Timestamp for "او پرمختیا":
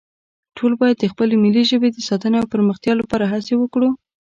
2.39-2.93